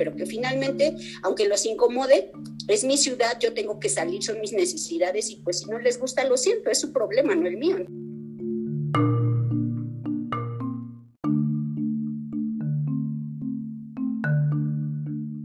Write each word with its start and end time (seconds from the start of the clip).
Pero 0.00 0.16
que 0.16 0.24
finalmente, 0.24 0.96
aunque 1.22 1.46
los 1.46 1.66
incomode, 1.66 2.32
es 2.68 2.84
mi 2.84 2.96
ciudad, 2.96 3.38
yo 3.38 3.52
tengo 3.52 3.78
que 3.78 3.88
salir, 3.88 4.22
son 4.22 4.40
mis 4.40 4.52
necesidades 4.52 5.30
y 5.30 5.36
pues 5.36 5.58
si 5.58 5.70
no 5.70 5.78
les 5.78 6.00
gusta, 6.00 6.24
lo 6.24 6.36
siento, 6.36 6.70
es 6.70 6.80
su 6.80 6.90
problema, 6.92 7.34
no 7.34 7.46
el 7.46 7.58
mío. 7.58 7.76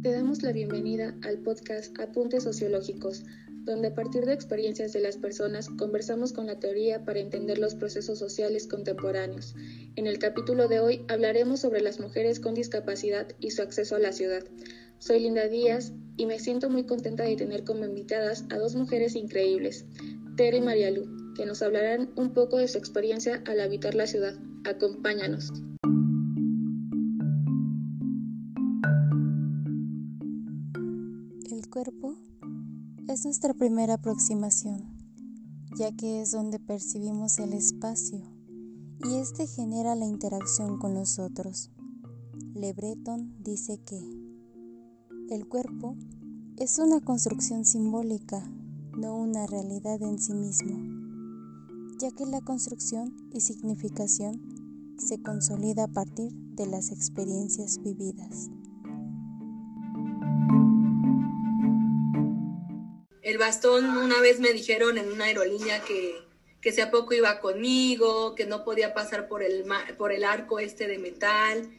Te 0.04 0.12
damos 0.12 0.42
la 0.44 0.52
bienvenida 0.52 1.16
al 1.24 1.40
podcast 1.40 2.00
Apuntes 2.00 2.44
Sociológicos, 2.44 3.26
donde 3.66 3.88
a 3.88 3.96
partir 3.96 4.24
de 4.26 4.34
experiencias 4.34 4.94
de 4.94 5.02
las 5.02 5.18
personas 5.18 5.68
conversamos 5.68 6.32
con 6.32 6.46
la 6.46 6.60
teoría 6.60 7.04
para 7.04 7.20
entender 7.20 7.58
los 7.58 7.76
procesos 7.76 8.20
sociales 8.20 8.68
contemporáneos. 8.68 9.56
En 9.98 10.08
el 10.08 10.20
capítulo 10.20 10.68
de 10.68 10.82
hoy 10.82 11.06
hablaremos 11.08 11.62
sobre 11.62 11.80
las 11.80 12.02
mujeres 12.02 12.42
con 12.42 12.54
discapacidad 12.54 13.28
y 13.40 13.52
su 13.52 13.62
acceso 13.62 13.96
a 13.96 14.00
la 14.00 14.12
ciudad. 14.12 14.44
Soy 15.00 15.22
Linda 15.22 15.48
Díaz 15.48 15.94
y 16.18 16.26
me 16.26 16.38
siento 16.38 16.70
muy 16.70 16.86
contenta 16.86 17.24
de 17.24 17.38
tener 17.38 17.64
como 17.64 17.86
invitadas 17.86 18.44
a 18.50 18.58
dos 18.58 18.76
mujeres 18.76 19.16
increíbles, 19.16 19.86
Tere 20.36 20.58
y 20.58 20.62
María 20.62 20.92
Lu, 20.92 21.34
que 21.36 21.46
nos 21.46 21.62
hablarán 21.62 22.12
un 22.18 22.34
poco 22.34 22.58
de 22.58 22.68
su 22.68 22.78
experiencia 22.78 23.42
al 23.48 23.62
habitar 23.62 23.96
la 23.96 24.06
ciudad. 24.06 24.36
Acompáñanos. 24.66 25.54
El 31.50 31.70
cuerpo 31.70 32.18
es 33.08 33.24
nuestra 33.24 33.54
primera 33.54 33.94
aproximación, 33.94 34.94
ya 35.78 35.96
que 35.96 36.22
es 36.22 36.32
donde 36.32 36.60
percibimos 36.60 37.40
el 37.40 37.54
espacio 37.54 38.35
y 39.08 39.18
este 39.18 39.46
genera 39.46 39.94
la 39.96 40.06
interacción 40.06 40.80
con 40.80 40.96
los 40.96 41.20
otros. 41.20 41.70
Le 42.56 42.74
Breton 42.74 43.36
dice 43.40 43.80
que 43.86 44.00
el 45.30 45.48
cuerpo 45.48 45.96
es 46.58 46.80
una 46.80 47.02
construcción 47.02 47.66
simbólica, 47.66 48.44
no 48.98 49.16
una 49.16 49.46
realidad 49.46 50.02
en 50.02 50.18
sí 50.20 50.34
mismo, 50.34 50.80
ya 52.00 52.10
que 52.12 52.26
la 52.26 52.42
construcción 52.42 53.16
y 53.32 53.42
significación 53.42 54.42
se 54.98 55.22
consolida 55.22 55.84
a 55.84 55.88
partir 55.88 56.32
de 56.34 56.66
las 56.66 56.92
experiencias 56.92 57.82
vividas. 57.84 58.50
El 63.22 63.38
bastón, 63.38 63.86
una 63.86 64.20
vez 64.22 64.40
me 64.40 64.54
dijeron 64.54 64.98
en 64.98 65.12
una 65.12 65.26
aerolínea 65.26 65.84
que, 65.84 66.25
que 66.66 66.72
si 66.72 66.82
a 66.82 66.90
poco 66.90 67.14
iba 67.14 67.42
conmigo, 67.42 68.34
que 68.34 68.48
no 68.48 68.64
podía 68.64 68.96
pasar 68.96 69.28
por 69.28 69.44
el, 69.44 69.66
por 70.00 70.12
el 70.12 70.24
arco 70.24 70.58
este 70.58 70.88
de 70.88 70.98
metal. 70.98 71.70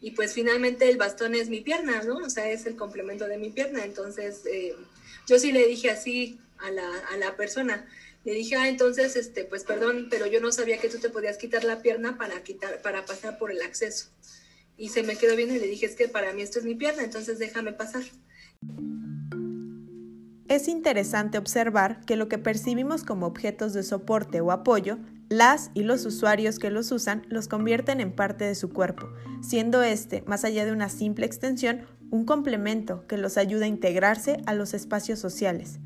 Y 0.00 0.12
pues 0.12 0.34
finalmente 0.34 0.88
el 0.88 0.98
bastón 0.98 1.34
es 1.34 1.48
mi 1.48 1.62
pierna, 1.62 2.04
¿no? 2.04 2.18
O 2.18 2.30
sea, 2.30 2.48
es 2.48 2.64
el 2.64 2.76
complemento 2.76 3.26
de 3.26 3.38
mi 3.38 3.50
pierna. 3.50 3.84
Entonces, 3.84 4.46
eh, 4.46 4.76
yo 5.26 5.40
sí 5.40 5.50
le 5.50 5.66
dije 5.66 5.90
así 5.90 6.38
a 6.58 6.70
la, 6.70 6.88
a 7.10 7.16
la 7.16 7.34
persona. 7.34 7.88
Le 8.22 8.34
dije, 8.34 8.54
ah, 8.54 8.68
entonces, 8.68 9.16
este, 9.16 9.42
pues 9.42 9.64
perdón, 9.64 10.06
pero 10.10 10.26
yo 10.26 10.40
no 10.40 10.52
sabía 10.52 10.78
que 10.78 10.90
tú 10.90 10.98
te 10.98 11.10
podías 11.10 11.38
quitar 11.38 11.64
la 11.64 11.82
pierna 11.82 12.16
para, 12.16 12.44
quitar, 12.44 12.80
para 12.82 13.04
pasar 13.04 13.38
por 13.38 13.50
el 13.50 13.62
acceso. 13.62 14.10
Y 14.76 14.90
se 14.90 15.02
me 15.02 15.16
quedó 15.16 15.34
bien 15.34 15.50
y 15.50 15.58
le 15.58 15.66
dije, 15.66 15.86
es 15.86 15.96
que 15.96 16.06
para 16.06 16.32
mí 16.32 16.42
esto 16.42 16.60
es 16.60 16.64
mi 16.64 16.76
pierna, 16.76 17.02
entonces 17.02 17.40
déjame 17.40 17.72
pasar. 17.72 18.04
Es 20.48 20.68
interesante 20.68 21.38
observar 21.38 22.02
que 22.02 22.14
lo 22.14 22.28
que 22.28 22.38
percibimos 22.38 23.02
como 23.02 23.26
objetos 23.26 23.72
de 23.72 23.82
soporte 23.82 24.40
o 24.40 24.52
apoyo, 24.52 24.98
las 25.28 25.72
y 25.74 25.82
los 25.82 26.06
usuarios 26.06 26.60
que 26.60 26.70
los 26.70 26.92
usan 26.92 27.22
los 27.28 27.48
convierten 27.48 28.00
en 28.00 28.12
parte 28.12 28.44
de 28.44 28.54
su 28.54 28.72
cuerpo, 28.72 29.08
siendo 29.40 29.82
este, 29.82 30.22
más 30.28 30.44
allá 30.44 30.64
de 30.64 30.70
una 30.70 30.88
simple 30.88 31.26
extensión, 31.26 31.80
un 32.12 32.24
complemento 32.24 33.04
que 33.08 33.18
los 33.18 33.38
ayuda 33.38 33.64
a 33.64 33.68
integrarse 33.68 34.40
a 34.46 34.54
los 34.54 34.72
espacios 34.72 35.18
sociales. 35.18 35.80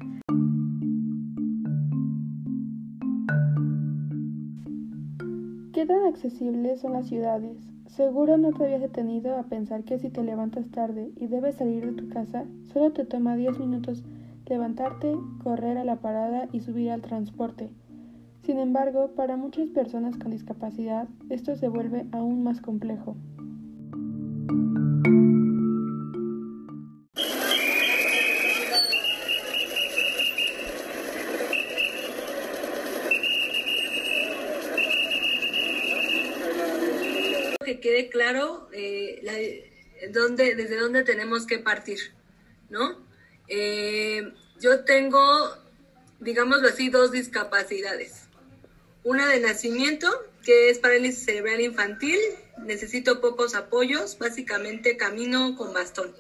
¿Qué 5.73 5.87
tan 5.87 6.05
accesibles 6.05 6.83
son 6.83 6.93
las 6.93 7.09
ciudades? 7.09 7.57
Seguro 7.87 8.37
no 8.37 8.53
te 8.53 8.65
habías 8.65 8.83
detenido 8.83 9.39
a 9.39 9.45
pensar 9.45 9.85
que 9.85 9.99
si 9.99 10.11
te 10.11 10.23
levantas 10.23 10.69
tarde 10.69 11.11
y 11.17 11.29
debes 11.29 11.57
salir 11.57 11.87
de 11.87 12.03
tu 12.03 12.11
casa, 12.11 12.45
solo 12.75 12.93
te 12.93 13.07
toma 13.07 13.37
10 13.37 13.59
minutos 13.59 14.05
levantarte, 14.51 15.17
correr 15.43 15.79
a 15.79 15.85
la 15.85 16.01
parada 16.01 16.49
y 16.53 16.61
subir 16.61 16.91
al 16.91 17.01
transporte. 17.01 17.71
Sin 18.45 18.59
embargo, 18.59 19.13
para 19.15 19.37
muchas 19.37 19.69
personas 19.69 20.17
con 20.17 20.33
discapacidad, 20.33 21.09
esto 21.31 21.57
se 21.57 21.69
vuelve 21.69 22.07
aún 22.11 22.43
más 22.43 22.61
complejo. 22.61 23.17
Que 37.65 37.79
quede 37.79 38.09
claro 38.09 38.69
eh, 38.73 39.21
desde 40.37 40.77
dónde 40.77 41.05
tenemos 41.05 41.47
que 41.47 41.61
partir, 41.61 41.99
¿no? 42.69 43.00
Eh, 43.51 44.33
yo 44.61 44.85
tengo, 44.85 45.21
digámoslo 46.21 46.69
así, 46.69 46.89
dos 46.89 47.11
discapacidades. 47.11 48.23
Una 49.03 49.29
de 49.29 49.41
nacimiento, 49.41 50.09
que 50.45 50.71
es 50.71 50.79
parálisis 50.79 51.25
cerebral 51.25 51.61
infantil. 51.61 52.19
Necesito 52.65 53.21
pocos 53.21 53.55
apoyos, 53.55 54.17
básicamente 54.19 54.97
camino 54.97 55.57
con 55.57 55.75
bastón. 55.75 56.15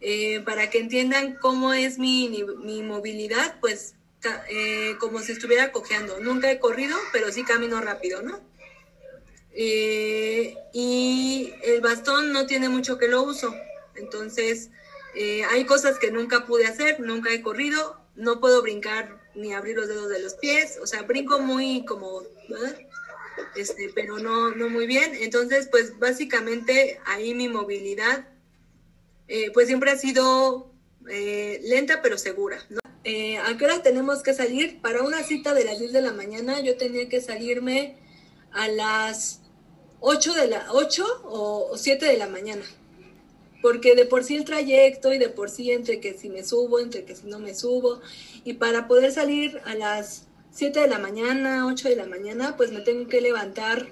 Eh, 0.00 0.40
para 0.44 0.70
que 0.70 0.78
entiendan 0.78 1.36
cómo 1.40 1.72
es 1.72 1.98
mi, 1.98 2.44
mi 2.62 2.82
movilidad, 2.82 3.58
pues 3.60 3.94
eh, 4.50 4.94
como 5.00 5.20
si 5.20 5.32
estuviera 5.32 5.72
cojeando. 5.72 6.20
Nunca 6.20 6.50
he 6.50 6.58
corrido, 6.58 6.96
pero 7.12 7.32
sí 7.32 7.44
camino 7.44 7.80
rápido, 7.80 8.22
¿no? 8.22 8.46
y 9.60 11.52
el 11.64 11.80
bastón 11.80 12.32
no 12.32 12.46
tiene 12.46 12.68
mucho 12.68 12.96
que 12.96 13.08
lo 13.08 13.24
uso. 13.24 13.52
Entonces, 13.96 14.70
eh, 15.14 15.44
hay 15.44 15.64
cosas 15.64 15.98
que 15.98 16.10
nunca 16.10 16.46
pude 16.46 16.66
hacer, 16.66 17.00
nunca 17.00 17.32
he 17.32 17.42
corrido, 17.42 18.00
no 18.14 18.40
puedo 18.40 18.62
brincar 18.62 19.20
ni 19.34 19.52
abrir 19.54 19.76
los 19.76 19.88
dedos 19.88 20.08
de 20.08 20.20
los 20.20 20.34
pies, 20.34 20.78
o 20.82 20.86
sea, 20.86 21.02
brinco 21.02 21.40
muy 21.40 21.84
como, 21.84 22.22
este, 23.56 23.90
pero 23.94 24.18
no, 24.18 24.50
no 24.50 24.68
muy 24.68 24.86
bien. 24.86 25.12
Entonces, 25.20 25.68
pues 25.70 25.98
básicamente 25.98 27.00
ahí 27.06 27.34
mi 27.34 27.48
movilidad, 27.48 28.28
eh, 29.28 29.50
pues 29.52 29.68
siempre 29.68 29.90
ha 29.90 29.96
sido 29.96 30.72
eh, 31.08 31.60
lenta 31.64 32.02
pero 32.02 32.18
segura. 32.18 32.58
¿A 33.44 33.56
qué 33.56 33.64
hora 33.64 33.82
tenemos 33.82 34.22
que 34.22 34.34
salir? 34.34 34.82
Para 34.82 35.02
una 35.02 35.22
cita 35.22 35.54
de 35.54 35.64
las 35.64 35.78
10 35.78 35.92
de 35.92 36.02
la 36.02 36.12
mañana 36.12 36.60
yo 36.60 36.76
tenía 36.76 37.08
que 37.08 37.22
salirme 37.22 37.96
a 38.52 38.68
las 38.68 39.40
8, 40.00 40.34
de 40.34 40.48
la, 40.48 40.66
8 40.72 41.22
o 41.24 41.76
7 41.78 42.04
de 42.04 42.18
la 42.18 42.26
mañana 42.26 42.64
porque 43.62 43.94
de 43.94 44.04
por 44.04 44.24
sí 44.24 44.36
el 44.36 44.44
trayecto 44.44 45.12
y 45.12 45.18
de 45.18 45.28
por 45.28 45.50
sí 45.50 45.72
entre 45.72 46.00
que 46.00 46.14
si 46.14 46.28
me 46.28 46.44
subo, 46.44 46.80
entre 46.80 47.04
que 47.04 47.16
si 47.16 47.26
no 47.26 47.38
me 47.38 47.54
subo, 47.54 48.00
y 48.44 48.54
para 48.54 48.88
poder 48.88 49.12
salir 49.12 49.60
a 49.64 49.74
las 49.74 50.26
7 50.52 50.80
de 50.80 50.88
la 50.88 50.98
mañana, 50.98 51.66
8 51.66 51.88
de 51.88 51.96
la 51.96 52.06
mañana, 52.06 52.56
pues 52.56 52.72
me 52.72 52.80
tengo 52.80 53.08
que 53.08 53.20
levantar. 53.20 53.88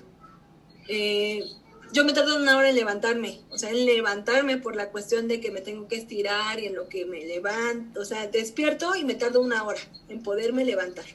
Eh, 0.89 1.45
yo 1.93 2.05
me 2.05 2.13
tardo 2.13 2.37
una 2.37 2.57
hora 2.57 2.71
en 2.71 2.77
levantarme, 2.77 3.41
o 3.51 3.59
sea, 3.59 3.71
en 3.71 3.87
levantarme 3.87 4.59
por 4.59 4.75
la 4.77 4.91
cuestión 4.91 5.29
de 5.29 5.41
que 5.41 5.51
me 5.51 5.61
tengo 5.61 5.89
que 5.89 5.97
estirar 5.97 6.59
y 6.59 6.67
en 6.67 6.75
lo 6.75 6.89
que 6.89 7.07
me 7.07 7.25
levanto, 7.25 8.01
o 8.01 8.05
sea, 8.05 8.27
despierto 8.27 8.95
y 8.97 9.05
me 9.05 9.15
tardo 9.15 9.41
una 9.41 9.65
hora 9.65 9.81
en 10.09 10.23
poderme 10.23 10.65
levantar. 10.65 11.07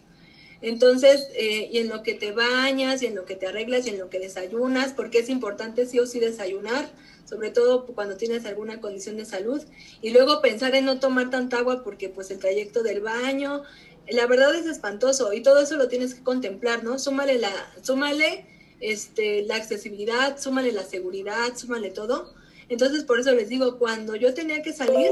Entonces, 0.61 1.27
eh, 1.33 1.69
y 1.71 1.79
en 1.79 1.89
lo 1.89 2.03
que 2.03 2.13
te 2.13 2.31
bañas, 2.31 3.01
y 3.01 3.07
en 3.07 3.15
lo 3.15 3.25
que 3.25 3.35
te 3.35 3.47
arreglas, 3.47 3.87
y 3.87 3.89
en 3.89 3.97
lo 3.97 4.09
que 4.09 4.19
desayunas, 4.19 4.93
porque 4.93 5.19
es 5.19 5.29
importante 5.29 5.85
sí 5.85 5.99
o 5.99 6.05
sí 6.05 6.19
desayunar, 6.19 6.89
sobre 7.25 7.49
todo 7.49 7.85
cuando 7.87 8.15
tienes 8.15 8.45
alguna 8.45 8.79
condición 8.79 9.17
de 9.17 9.25
salud, 9.25 9.61
y 10.01 10.11
luego 10.11 10.41
pensar 10.41 10.75
en 10.75 10.85
no 10.85 10.99
tomar 10.99 11.29
tanta 11.31 11.57
agua 11.57 11.83
porque 11.83 12.09
pues 12.09 12.29
el 12.29 12.39
trayecto 12.39 12.83
del 12.83 13.01
baño, 13.01 13.63
la 14.09 14.27
verdad 14.27 14.53
es 14.53 14.67
espantoso, 14.67 15.33
y 15.33 15.41
todo 15.41 15.61
eso 15.61 15.77
lo 15.77 15.87
tienes 15.87 16.13
que 16.13 16.23
contemplar, 16.23 16.83
¿no? 16.83 16.99
Súmale 16.99 17.39
la, 17.39 17.51
súmale 17.81 18.45
este, 18.81 19.43
la 19.43 19.55
accesibilidad, 19.55 20.39
súmale 20.39 20.71
la 20.71 20.83
seguridad, 20.83 21.55
súmale 21.55 21.89
todo. 21.89 22.33
Entonces, 22.69 23.03
por 23.03 23.19
eso 23.19 23.31
les 23.33 23.49
digo, 23.49 23.79
cuando 23.79 24.15
yo 24.15 24.33
tenía 24.33 24.61
que 24.61 24.73
salir, 24.73 25.09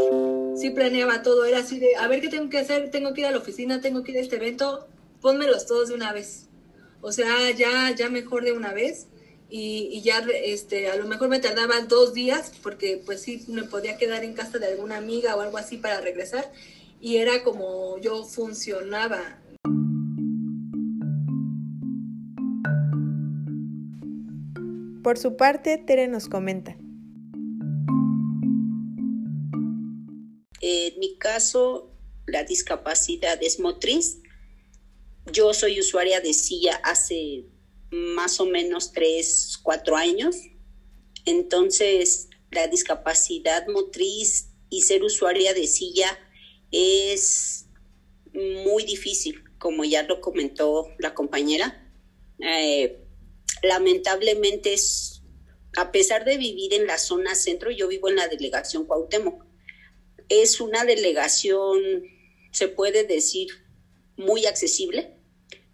sí 0.56 0.70
planeaba 0.70 1.24
todo, 1.24 1.44
era 1.44 1.60
así 1.60 1.80
de, 1.80 1.96
a 1.96 2.08
ver 2.08 2.22
qué 2.22 2.30
tengo 2.30 2.50
que 2.50 2.60
hacer, 2.60 2.92
tengo 2.92 3.14
que 3.14 3.22
ir 3.22 3.28
a 3.28 3.32
la 3.32 3.40
oficina, 3.40 3.82
tengo 3.82 4.04
que 4.04 4.12
ir 4.12 4.18
a 4.18 4.22
este 4.22 4.38
evento, 4.38 4.88
pónmelos 5.22 5.66
todos 5.66 5.90
de 5.90 5.96
una 5.96 6.14
vez. 6.14 6.48
O 7.02 7.12
sea, 7.12 7.52
ya, 7.52 7.94
ya 7.96 8.10
mejor 8.10 8.44
de 8.44 8.52
una 8.52 8.74
vez. 8.74 9.08
Y, 9.52 9.90
y, 9.92 10.02
ya 10.04 10.20
este, 10.44 10.90
a 10.90 10.96
lo 10.96 11.08
mejor 11.08 11.28
me 11.28 11.40
tardaba 11.40 11.82
dos 11.82 12.14
días 12.14 12.52
porque 12.62 13.02
pues 13.04 13.24
sí 13.24 13.44
me 13.48 13.64
podía 13.64 13.98
quedar 13.98 14.24
en 14.24 14.34
casa 14.34 14.60
de 14.60 14.68
alguna 14.68 14.98
amiga 14.98 15.36
o 15.36 15.42
algo 15.42 15.58
así 15.58 15.78
para 15.78 16.02
regresar 16.02 16.52
y 17.02 17.18
era 17.18 17.44
como 17.44 17.98
yo 18.00 18.24
funcionaba. 18.26 19.40
Por 25.04 25.18
su 25.18 25.38
parte, 25.38 25.78
Tere 25.78 26.08
nos 26.08 26.28
comenta. 26.28 26.76
En 30.62 31.00
mi 31.00 31.18
caso, 31.18 31.90
la 32.28 32.44
discapacidad 32.44 33.40
es 33.42 33.60
motriz. 33.60 34.22
Yo 35.32 35.54
soy 35.54 35.80
usuaria 35.80 36.22
de 36.22 36.34
silla 36.34 36.80
hace 36.84 37.46
más 37.92 38.40
o 38.40 38.46
menos 38.46 38.92
tres, 38.92 39.60
cuatro 39.62 39.96
años. 39.96 40.36
Entonces, 41.26 42.30
la 42.52 42.68
discapacidad 42.68 43.68
motriz 43.68 44.50
y 44.70 44.82
ser 44.84 45.04
usuaria 45.04 45.54
de 45.54 45.68
silla 45.68 46.18
es 46.72 47.68
muy 48.34 48.84
difícil, 48.84 49.44
como 49.58 49.84
ya 49.84 50.04
lo 50.04 50.22
comentó 50.22 50.88
la 50.98 51.14
compañera. 51.14 51.92
Eh, 52.40 53.00
lamentablemente, 53.64 54.74
es, 54.74 55.22
a 55.78 55.92
pesar 55.92 56.26
de 56.26 56.38
vivir 56.38 56.74
en 56.74 56.88
la 56.88 56.98
zona 56.98 57.36
centro, 57.36 57.72
yo 57.72 57.88
vivo 57.88 58.10
en 58.10 58.16
la 58.16 58.28
delegación 58.28 58.86
Cuauhtémoc. 58.86 59.46
Es 60.30 60.62
una 60.62 60.86
delegación, 60.86 61.80
se 62.52 62.68
puede 62.68 63.04
decir, 63.04 63.50
muy 64.16 64.46
accesible, 64.46 65.19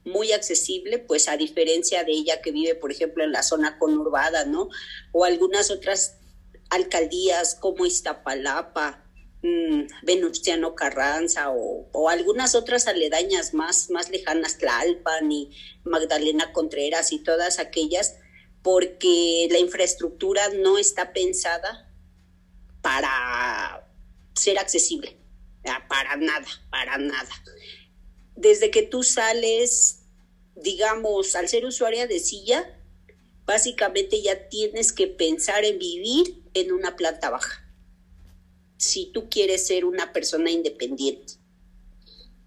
muy 0.05 0.31
accesible, 0.31 0.99
pues 0.99 1.27
a 1.27 1.35
diferencia 1.35 2.03
de 2.03 2.11
ella 2.11 2.41
que 2.41 2.51
vive, 2.51 2.75
por 2.75 2.91
ejemplo, 2.91 3.23
en 3.23 3.31
la 3.31 3.43
zona 3.43 3.77
conurbada, 3.79 4.45
¿no? 4.45 4.69
O 5.11 5.25
algunas 5.25 5.71
otras 5.71 6.19
alcaldías 6.69 7.55
como 7.55 7.85
Iztapalapa, 7.85 9.03
mm, 9.41 9.87
Venustiano 10.03 10.75
Carranza 10.75 11.49
o, 11.49 12.09
algunas 12.09 12.53
otras 12.53 12.87
aledañas 12.87 13.53
más, 13.53 13.89
más 13.89 14.09
lejanas, 14.09 14.59
Tlalpan 14.59 15.31
y 15.31 15.51
Magdalena 15.83 16.53
Contreras 16.53 17.11
y 17.11 17.19
todas 17.19 17.59
aquellas, 17.59 18.17
porque 18.61 19.47
la 19.51 19.59
infraestructura 19.59 20.49
no 20.49 20.77
está 20.77 21.13
pensada 21.13 21.91
para 22.81 23.87
ser 24.35 24.59
accesible, 24.59 25.17
para 25.87 26.15
nada, 26.15 26.47
para 26.69 26.97
nada. 26.97 27.29
Desde 28.35 28.71
que 28.71 28.83
tú 28.83 29.03
sales, 29.03 29.99
digamos, 30.55 31.35
al 31.35 31.47
ser 31.47 31.65
usuaria 31.65 32.07
de 32.07 32.19
silla, 32.19 32.79
básicamente 33.45 34.21
ya 34.21 34.49
tienes 34.49 34.91
que 34.91 35.07
pensar 35.07 35.63
en 35.63 35.79
vivir 35.79 36.43
en 36.53 36.71
una 36.71 36.95
planta 36.95 37.29
baja. 37.29 37.63
Si 38.77 39.07
tú 39.07 39.29
quieres 39.29 39.67
ser 39.67 39.85
una 39.85 40.11
persona 40.11 40.51
independiente. 40.51 41.33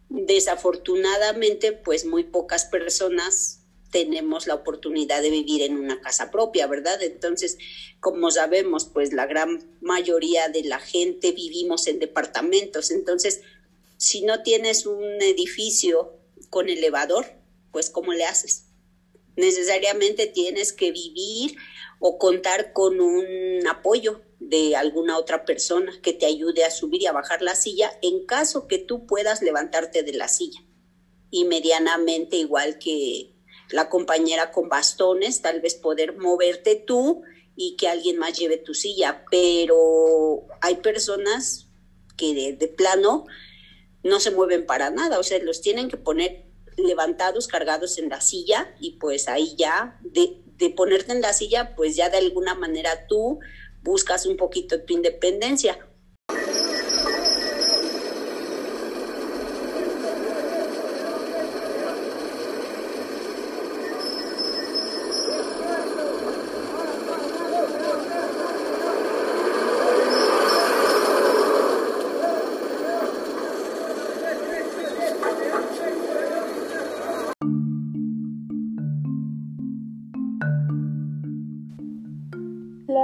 Desafortunadamente, 0.09 1.73
pues 1.73 2.05
muy 2.05 2.25
pocas 2.25 2.65
personas 2.65 3.59
tenemos 3.91 4.47
la 4.47 4.55
oportunidad 4.55 5.23
de 5.23 5.31
vivir 5.31 5.63
en 5.63 5.77
una 5.77 6.01
casa 6.01 6.31
propia, 6.31 6.67
¿verdad? 6.67 7.03
Entonces, 7.03 7.59
como 8.01 8.31
sabemos, 8.31 8.85
pues 8.87 9.13
la 9.13 9.27
gran 9.27 9.79
mayoría 9.81 10.49
de 10.49 10.65
la 10.65 10.79
gente 10.79 11.33
vivimos 11.33 11.87
en 11.87 11.99
departamentos. 11.99 12.91
Entonces, 12.91 13.41
si 13.99 14.23
no 14.23 14.43
tienes 14.43 14.87
un 14.87 15.05
edificio 15.21 16.15
con 16.49 16.71
elevador, 16.71 17.27
pues 17.71 17.91
¿cómo 17.91 18.15
le 18.15 18.25
haces? 18.25 18.65
Necesariamente 19.37 20.27
tienes 20.27 20.73
que 20.73 20.91
vivir 20.91 21.57
o 22.01 22.19
contar 22.19 22.73
con 22.73 23.01
un 23.01 23.67
apoyo 23.69 24.23
de 24.41 24.77
alguna 24.77 25.19
otra 25.19 25.45
persona 25.45 25.93
que 26.01 26.13
te 26.13 26.27
ayude 26.27 26.65
a 26.65 26.71
subir 26.71 27.03
y 27.03 27.07
a 27.07 27.13
bajar 27.13 27.43
la 27.43 27.55
silla 27.55 27.91
en 28.03 28.25
caso 28.25 28.67
que 28.67 28.79
tú 28.79 29.05
puedas 29.05 29.43
levantarte 29.43 30.03
de 30.03 30.13
la 30.13 30.29
silla. 30.29 30.61
Y 31.31 31.45
medianamente 31.45 32.37
igual 32.37 32.79
que 32.79 33.35
la 33.71 33.89
compañera 33.89 34.51
con 34.51 34.69
bastones, 34.69 35.43
tal 35.43 35.61
vez 35.61 35.75
poder 35.75 36.17
moverte 36.17 36.77
tú 36.77 37.23
y 37.57 37.77
que 37.77 37.89
alguien 37.89 38.19
más 38.19 38.39
lleve 38.39 38.57
tu 38.57 38.75
silla, 38.75 39.25
pero 39.31 40.47
hay 40.61 40.77
personas 40.77 41.67
que 42.17 42.57
de, 42.59 42.69
plano 42.69 43.27
no 44.03 44.21
se 44.21 44.31
mueven 44.31 44.67
para 44.67 44.91
nada, 44.91 45.19
o 45.19 45.23
sea, 45.23 45.39
los 45.41 45.61
tienen 45.61 45.89
que 45.89 45.97
poner 45.97 46.45
levantados, 46.77 47.49
cargados 47.49 47.99
en 47.99 48.09
la 48.09 48.21
silla 48.21 48.75
y 48.81 48.93
pues 48.93 49.29
ahí 49.29 49.55
ya 49.57 49.99
de, 50.03 50.41
de 50.57 50.71
ponerte 50.71 51.13
en 51.13 51.21
la 51.21 51.33
silla, 51.33 51.75
pues 51.75 51.97
ya 51.97 52.09
de 52.09 52.19
alguna 52.19 52.55
manera 52.55 53.07
tú 53.09 53.41
buscas 53.83 54.27
un 54.27 54.37
poquito 54.37 54.81
tu 54.83 54.95
independencia. 54.95 55.88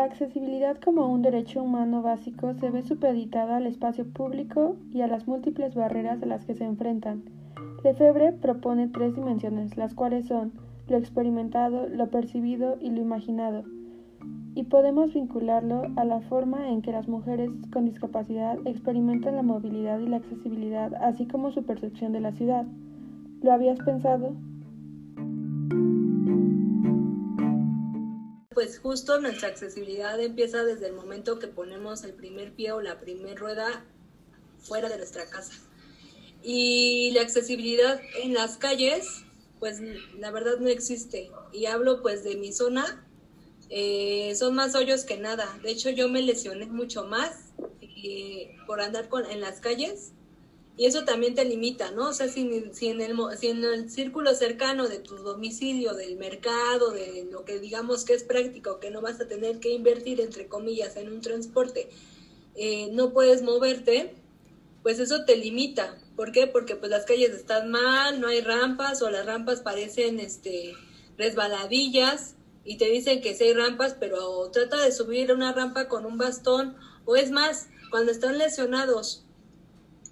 Accesibilidad 0.02 0.78
como 0.80 1.06
un 1.06 1.22
derecho 1.22 1.62
humano 1.62 2.02
básico 2.02 2.54
se 2.54 2.70
ve 2.70 2.82
supeditada 2.82 3.58
al 3.58 3.66
espacio 3.66 4.04
público 4.04 4.76
y 4.92 5.02
a 5.02 5.06
las 5.06 5.28
múltiples 5.28 5.76
barreras 5.76 6.22
a 6.22 6.26
las 6.26 6.44
que 6.44 6.54
se 6.54 6.64
enfrentan. 6.64 7.22
Lefebvre 7.84 8.32
propone 8.32 8.88
tres 8.88 9.14
dimensiones, 9.14 9.76
las 9.76 9.94
cuales 9.94 10.26
son 10.26 10.52
lo 10.88 10.96
experimentado, 10.96 11.86
lo 11.88 12.08
percibido 12.08 12.76
y 12.80 12.90
lo 12.90 13.00
imaginado, 13.00 13.64
y 14.54 14.64
podemos 14.64 15.12
vincularlo 15.12 15.82
a 15.96 16.04
la 16.04 16.20
forma 16.20 16.70
en 16.70 16.80
que 16.80 16.92
las 16.92 17.08
mujeres 17.08 17.50
con 17.72 17.84
discapacidad 17.84 18.58
experimentan 18.64 19.36
la 19.36 19.42
movilidad 19.42 19.98
y 19.98 20.08
la 20.08 20.18
accesibilidad, 20.18 20.94
así 20.94 21.26
como 21.26 21.50
su 21.50 21.64
percepción 21.64 22.12
de 22.12 22.20
la 22.20 22.32
ciudad. 22.32 22.64
¿Lo 23.42 23.52
habías 23.52 23.78
pensado? 23.80 24.34
Pues 28.54 28.78
justo 28.78 29.20
nuestra 29.20 29.48
accesibilidad 29.48 30.18
empieza 30.20 30.64
desde 30.64 30.86
el 30.86 30.94
momento 30.94 31.38
que 31.38 31.48
ponemos 31.48 32.04
el 32.04 32.12
primer 32.12 32.52
pie 32.52 32.72
o 32.72 32.80
la 32.80 33.00
primer 33.00 33.38
rueda 33.38 33.84
fuera 34.60 34.88
de 34.88 34.96
nuestra 34.96 35.26
casa. 35.26 35.52
Y 36.42 37.10
la 37.12 37.22
accesibilidad 37.22 38.00
en 38.22 38.34
las 38.34 38.56
calles, 38.56 39.24
pues 39.58 39.80
la 40.18 40.30
verdad 40.30 40.58
no 40.58 40.68
existe. 40.68 41.30
Y 41.52 41.66
hablo 41.66 42.02
pues 42.02 42.22
de 42.22 42.36
mi 42.36 42.52
zona, 42.52 43.06
eh, 43.70 44.34
son 44.36 44.54
más 44.54 44.74
hoyos 44.74 45.04
que 45.04 45.16
nada. 45.16 45.58
De 45.62 45.70
hecho 45.70 45.90
yo 45.90 46.08
me 46.08 46.22
lesioné 46.22 46.66
mucho 46.66 47.04
más 47.04 47.52
eh, 47.80 48.56
por 48.66 48.80
andar 48.80 49.08
con, 49.08 49.28
en 49.30 49.40
las 49.40 49.60
calles 49.60 50.12
y 50.76 50.86
eso 50.86 51.04
también 51.04 51.34
te 51.34 51.44
limita, 51.44 51.92
¿no? 51.92 52.08
O 52.08 52.12
sea, 52.12 52.28
si, 52.28 52.40
en 52.40 52.52
el, 52.52 52.74
si 52.74 52.88
en 53.48 53.64
el 53.64 53.90
círculo 53.90 54.34
cercano 54.34 54.88
de 54.88 54.98
tu 54.98 55.16
domicilio, 55.16 55.94
del 55.94 56.16
mercado, 56.16 56.90
de 56.90 57.28
lo 57.30 57.44
que 57.44 57.60
digamos 57.60 58.04
que 58.04 58.14
es 58.14 58.24
práctico, 58.24 58.80
que 58.80 58.90
no 58.90 59.00
vas 59.00 59.20
a 59.20 59.28
tener 59.28 59.60
que 59.60 59.70
invertir, 59.70 60.20
entre 60.20 60.48
comillas, 60.48 60.96
en 60.96 61.12
un 61.12 61.20
transporte, 61.20 61.88
eh, 62.56 62.88
no 62.92 63.12
puedes 63.12 63.42
moverte, 63.42 64.14
pues 64.82 64.98
eso 64.98 65.24
te 65.24 65.36
limita. 65.36 65.96
¿Por 66.16 66.32
qué? 66.32 66.48
Porque 66.48 66.74
pues 66.74 66.90
las 66.90 67.04
calles 67.04 67.30
están 67.30 67.70
mal, 67.70 68.20
no 68.20 68.26
hay 68.26 68.40
rampas 68.40 69.00
o 69.02 69.10
las 69.10 69.26
rampas 69.26 69.60
parecen 69.60 70.18
este 70.18 70.74
resbaladillas 71.16 72.34
y 72.64 72.78
te 72.78 72.86
dicen 72.86 73.20
que 73.20 73.34
sí 73.34 73.44
hay 73.44 73.54
rampas, 73.54 73.94
pero 73.98 74.50
trata 74.50 74.80
de 74.82 74.90
subir 74.90 75.32
una 75.32 75.52
rampa 75.52 75.86
con 75.86 76.04
un 76.04 76.18
bastón 76.18 76.76
o 77.04 77.14
es 77.14 77.30
más, 77.30 77.68
cuando 77.90 78.10
están 78.10 78.38
lesionados 78.38 79.23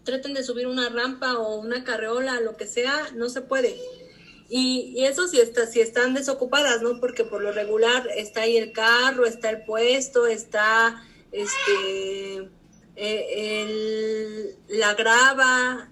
traten 0.05 0.35
de 0.35 0.43
subir 0.43 0.67
una 0.67 0.89
rampa 0.89 1.39
o 1.39 1.57
una 1.57 1.85
carreola, 1.85 2.41
lo 2.41 2.57
que 2.57 2.67
sea, 2.67 3.09
no 3.15 3.29
se 3.29 3.41
puede. 3.41 3.77
Y, 4.49 5.03
eso 5.05 5.29
si, 5.29 5.41
está, 5.41 5.67
si 5.67 5.81
están 5.81 6.13
desocupadas, 6.13 6.83
¿no? 6.83 7.01
Porque 7.01 7.25
por 7.25 7.41
lo 7.43 7.53
regular 7.53 8.07
está 8.15 8.43
ahí 8.43 8.59
el 8.59 8.73
carro, 8.73 9.25
está 9.25 9.49
el 9.51 9.65
puesto, 9.65 10.27
está 10.27 11.03
este 11.31 12.51
eh, 12.97 14.55
la 14.69 14.93
grava, 14.95 15.91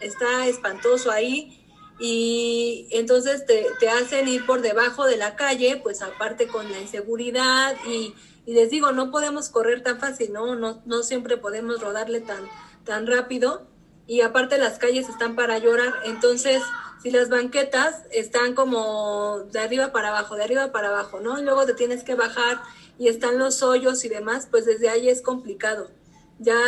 está 0.00 0.48
espantoso 0.48 1.12
ahí. 1.12 1.58
Y 2.00 2.88
entonces 2.90 3.46
te, 3.46 3.66
te, 3.78 3.88
hacen 3.88 4.26
ir 4.26 4.44
por 4.46 4.62
debajo 4.62 5.06
de 5.06 5.16
la 5.16 5.36
calle, 5.36 5.78
pues 5.80 6.02
aparte 6.02 6.48
con 6.48 6.72
la 6.72 6.80
inseguridad 6.80 7.76
y, 7.86 8.14
y 8.44 8.54
les 8.54 8.70
digo, 8.70 8.90
no 8.90 9.12
podemos 9.12 9.48
correr 9.50 9.84
tan 9.84 10.00
fácil, 10.00 10.32
¿no? 10.32 10.56
No, 10.56 10.82
no 10.84 11.02
siempre 11.04 11.36
podemos 11.36 11.80
rodarle 11.80 12.20
tan, 12.20 12.48
tan 12.84 13.06
rápido 13.06 13.66
y 14.06 14.20
aparte 14.20 14.58
las 14.58 14.78
calles 14.78 15.08
están 15.08 15.36
para 15.36 15.58
llorar, 15.58 15.94
entonces 16.04 16.62
si 17.02 17.10
las 17.10 17.28
banquetas 17.28 18.02
están 18.10 18.54
como 18.54 19.40
de 19.50 19.60
arriba 19.60 19.92
para 19.92 20.08
abajo, 20.08 20.36
de 20.36 20.44
arriba 20.44 20.70
para 20.72 20.88
abajo, 20.88 21.20
¿no? 21.20 21.38
Y 21.38 21.42
luego 21.42 21.66
te 21.66 21.74
tienes 21.74 22.04
que 22.04 22.14
bajar 22.14 22.62
y 22.98 23.08
están 23.08 23.38
los 23.38 23.62
hoyos 23.62 24.04
y 24.04 24.08
demás, 24.08 24.46
pues 24.50 24.64
desde 24.66 24.88
ahí 24.88 25.08
es 25.08 25.22
complicado. 25.22 25.90
Ya 26.38 26.58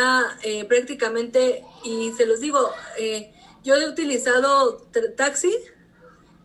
eh, 0.43 0.65
prácticamente, 0.65 1.63
y 1.83 2.11
se 2.13 2.25
los 2.25 2.39
digo, 2.39 2.69
eh, 2.97 3.33
yo 3.63 3.75
he 3.75 3.87
utilizado 3.87 4.87
taxi, 5.15 5.55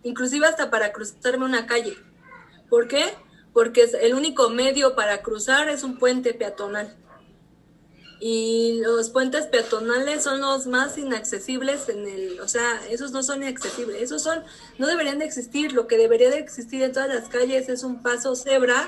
inclusive 0.03 0.47
hasta 0.47 0.69
para 0.69 0.93
cruzarme 0.93 1.45
una 1.45 1.65
calle. 1.65 1.97
¿Por 2.69 2.87
qué? 2.87 3.03
porque 3.53 3.89
el 4.01 4.13
único 4.13 4.49
medio 4.49 4.95
para 4.95 5.21
cruzar 5.21 5.69
es 5.69 5.83
un 5.83 5.97
puente 5.97 6.33
peatonal. 6.33 6.95
Y 8.23 8.79
los 8.83 9.09
puentes 9.09 9.47
peatonales 9.47 10.23
son 10.23 10.41
los 10.41 10.67
más 10.67 10.95
inaccesibles 10.99 11.89
en 11.89 12.07
el, 12.07 12.39
o 12.39 12.47
sea, 12.47 12.79
esos 12.87 13.11
no 13.11 13.23
son 13.23 13.41
inaccesibles, 13.41 13.99
esos 13.99 14.21
son, 14.21 14.43
no 14.77 14.85
deberían 14.85 15.17
de 15.17 15.25
existir, 15.25 15.73
lo 15.73 15.87
que 15.87 15.97
debería 15.97 16.29
de 16.29 16.37
existir 16.37 16.83
en 16.83 16.91
todas 16.91 17.09
las 17.09 17.29
calles 17.29 17.67
es 17.67 17.83
un 17.83 18.03
paso 18.03 18.35
cebra 18.35 18.87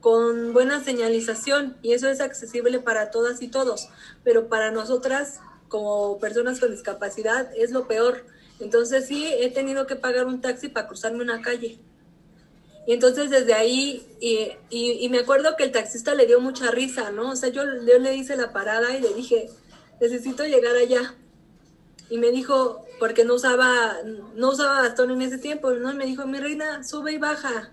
con 0.00 0.52
buena 0.52 0.82
señalización 0.82 1.76
y 1.82 1.92
eso 1.92 2.08
es 2.08 2.20
accesible 2.20 2.80
para 2.80 3.12
todas 3.12 3.42
y 3.42 3.48
todos, 3.48 3.90
pero 4.24 4.48
para 4.48 4.72
nosotras 4.72 5.38
como 5.68 6.18
personas 6.18 6.58
con 6.58 6.72
discapacidad 6.72 7.50
es 7.56 7.70
lo 7.70 7.86
peor. 7.86 8.26
Entonces 8.58 9.06
sí, 9.06 9.26
he 9.38 9.50
tenido 9.50 9.86
que 9.86 9.96
pagar 9.96 10.26
un 10.26 10.40
taxi 10.40 10.68
para 10.68 10.88
cruzarme 10.88 11.22
una 11.22 11.42
calle. 11.42 11.78
Y 12.86 12.92
entonces 12.92 13.30
desde 13.30 13.54
ahí, 13.54 14.06
y, 14.20 14.52
y, 14.70 15.08
me 15.08 15.20
acuerdo 15.20 15.56
que 15.56 15.64
el 15.64 15.72
taxista 15.72 16.14
le 16.14 16.26
dio 16.26 16.40
mucha 16.40 16.70
risa, 16.70 17.10
¿no? 17.10 17.30
O 17.30 17.36
sea, 17.36 17.48
yo, 17.48 17.62
yo 17.86 17.98
le 17.98 18.14
hice 18.14 18.36
la 18.36 18.52
parada 18.52 18.94
y 18.94 19.00
le 19.00 19.14
dije, 19.14 19.48
necesito 20.00 20.44
llegar 20.44 20.76
allá. 20.76 21.14
Y 22.10 22.18
me 22.18 22.30
dijo, 22.30 22.84
porque 22.98 23.24
no 23.24 23.34
usaba, 23.34 23.96
no 24.34 24.50
usaba 24.50 24.82
bastón 24.82 25.10
en 25.12 25.22
ese 25.22 25.38
tiempo, 25.38 25.70
¿no? 25.70 25.92
Y 25.92 25.94
me 25.94 26.04
dijo, 26.04 26.26
mi 26.26 26.38
reina, 26.38 26.84
sube 26.84 27.12
y 27.12 27.18
baja. 27.18 27.72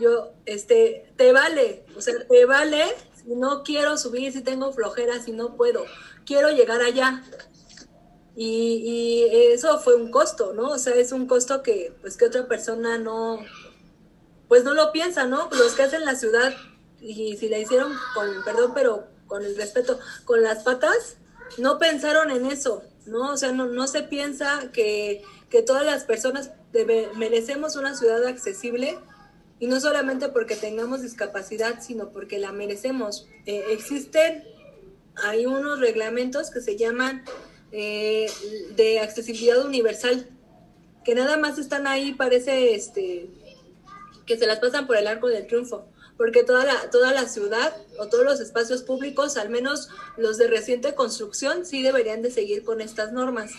Yo, 0.00 0.32
este, 0.46 1.12
te 1.16 1.32
vale, 1.32 1.84
o 1.96 2.00
sea, 2.00 2.14
te 2.26 2.44
vale 2.46 2.82
si 3.14 3.34
no 3.34 3.62
quiero 3.62 3.96
subir, 3.98 4.32
si 4.32 4.40
tengo 4.40 4.72
flojeras, 4.72 5.26
si 5.26 5.32
no 5.32 5.56
puedo, 5.56 5.84
quiero 6.24 6.50
llegar 6.50 6.80
allá. 6.80 7.22
Y, 8.34 8.82
y, 8.84 9.24
eso 9.52 9.78
fue 9.78 9.94
un 9.94 10.10
costo, 10.10 10.54
¿no? 10.54 10.70
O 10.70 10.78
sea, 10.78 10.94
es 10.94 11.12
un 11.12 11.26
costo 11.26 11.62
que, 11.62 11.94
pues, 12.00 12.16
que 12.16 12.24
otra 12.24 12.48
persona 12.48 12.98
no, 12.98 13.38
pues 14.52 14.64
no 14.64 14.74
lo 14.74 14.92
piensa, 14.92 15.24
¿no? 15.24 15.48
Los 15.52 15.72
que 15.72 15.84
hacen 15.84 16.04
la 16.04 16.14
ciudad, 16.14 16.52
y 17.00 17.38
si 17.38 17.48
la 17.48 17.56
hicieron 17.56 17.90
con, 18.12 18.44
perdón, 18.44 18.72
pero 18.74 19.06
con 19.26 19.42
el 19.46 19.56
respeto, 19.56 19.98
con 20.26 20.42
las 20.42 20.62
patas, 20.62 21.16
no 21.56 21.78
pensaron 21.78 22.30
en 22.30 22.44
eso, 22.44 22.82
¿no? 23.06 23.32
O 23.32 23.38
sea, 23.38 23.52
no, 23.52 23.64
no 23.64 23.86
se 23.86 24.02
piensa 24.02 24.70
que, 24.70 25.22
que 25.48 25.62
todas 25.62 25.86
las 25.86 26.04
personas 26.04 26.50
merecemos 27.16 27.76
una 27.76 27.96
ciudad 27.96 28.26
accesible 28.26 28.98
y 29.58 29.68
no 29.68 29.80
solamente 29.80 30.28
porque 30.28 30.54
tengamos 30.54 31.00
discapacidad, 31.00 31.82
sino 31.82 32.10
porque 32.10 32.38
la 32.38 32.52
merecemos. 32.52 33.26
Eh, 33.46 33.64
existen, 33.70 34.44
hay 35.24 35.46
unos 35.46 35.80
reglamentos 35.80 36.50
que 36.50 36.60
se 36.60 36.76
llaman 36.76 37.24
eh, 37.70 38.30
de 38.76 39.00
accesibilidad 39.00 39.64
universal, 39.64 40.28
que 41.06 41.14
nada 41.14 41.38
más 41.38 41.58
están 41.58 41.86
ahí, 41.86 42.12
parece, 42.12 42.74
este, 42.74 43.30
que 44.32 44.38
se 44.38 44.46
las 44.46 44.60
pasan 44.60 44.86
por 44.86 44.96
el 44.96 45.06
arco 45.06 45.28
del 45.28 45.46
triunfo, 45.46 45.84
porque 46.16 46.42
toda 46.42 46.64
la, 46.64 46.90
toda 46.90 47.12
la 47.12 47.26
ciudad 47.26 47.76
o 47.98 48.06
todos 48.06 48.24
los 48.24 48.40
espacios 48.40 48.82
públicos, 48.82 49.36
al 49.36 49.50
menos 49.50 49.90
los 50.16 50.38
de 50.38 50.46
reciente 50.46 50.94
construcción, 50.94 51.66
sí 51.66 51.82
deberían 51.82 52.22
de 52.22 52.30
seguir 52.30 52.64
con 52.64 52.80
estas 52.80 53.12
normas 53.12 53.50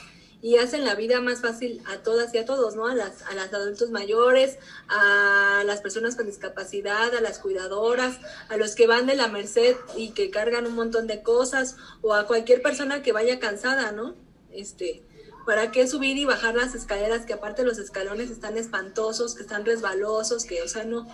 y 0.42 0.58
hacen 0.58 0.84
la 0.84 0.96
vida 0.96 1.22
más 1.22 1.42
fácil 1.42 1.84
a 1.86 2.00
todas 2.00 2.34
y 2.34 2.40
a 2.40 2.46
todos, 2.46 2.76
¿no? 2.76 2.88
A 2.88 2.96
las, 2.96 3.22
a 3.22 3.36
las 3.36 3.54
adultos 3.54 3.92
mayores, 3.92 4.58
a 4.88 5.62
las 5.64 5.82
personas 5.82 6.16
con 6.16 6.26
discapacidad, 6.26 7.14
a 7.14 7.22
las 7.22 7.38
cuidadoras, 7.38 8.18
a 8.50 8.58
los 8.58 8.74
que 8.74 8.88
van 8.88 9.06
de 9.06 9.16
la 9.16 9.28
merced 9.28 9.76
y 9.96 10.10
que 10.10 10.32
cargan 10.32 10.66
un 10.66 10.74
montón 10.74 11.06
de 11.06 11.22
cosas, 11.22 11.78
o 12.02 12.16
a 12.16 12.26
cualquier 12.26 12.64
persona 12.64 13.04
que 13.04 13.12
vaya 13.12 13.40
cansada, 13.40 13.92
¿no? 13.92 14.16
Este, 14.52 15.04
¿Para 15.46 15.72
qué 15.72 15.88
subir 15.88 16.18
y 16.18 16.26
bajar 16.26 16.56
las 16.56 16.74
escaleras? 16.74 17.26
Que 17.26 17.34
aparte 17.34 17.64
los 17.64 17.78
escalones 17.78 18.30
están 18.30 18.58
espantosos, 18.58 19.36
que 19.36 19.42
están 19.42 19.66
resbalosos, 19.66 20.46
que, 20.46 20.62
o 20.62 20.68
sea, 20.68 20.86
no. 20.86 21.08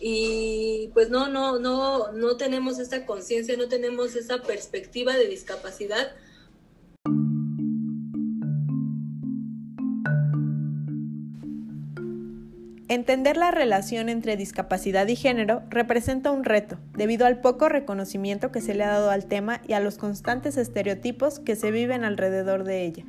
Y 0.00 0.90
pues 0.94 1.10
no, 1.10 1.28
no, 1.28 1.58
no, 1.58 2.12
no 2.12 2.36
tenemos 2.36 2.78
esa 2.78 3.04
conciencia, 3.04 3.56
no 3.56 3.68
tenemos 3.68 4.14
esa 4.14 4.42
perspectiva 4.42 5.14
de 5.14 5.26
discapacidad. 5.26 6.12
Entender 12.88 13.36
la 13.36 13.50
relación 13.50 14.08
entre 14.08 14.36
discapacidad 14.36 15.06
y 15.08 15.16
género 15.16 15.64
representa 15.68 16.30
un 16.30 16.44
reto, 16.44 16.78
debido 16.96 17.26
al 17.26 17.40
poco 17.40 17.68
reconocimiento 17.68 18.52
que 18.52 18.60
se 18.60 18.74
le 18.74 18.84
ha 18.84 18.90
dado 18.90 19.10
al 19.10 19.26
tema 19.26 19.60
y 19.66 19.72
a 19.72 19.80
los 19.80 19.98
constantes 19.98 20.56
estereotipos 20.56 21.40
que 21.40 21.56
se 21.56 21.70
viven 21.72 22.04
alrededor 22.04 22.64
de 22.64 22.84
ella. 22.84 23.04